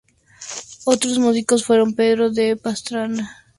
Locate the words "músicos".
1.19-1.63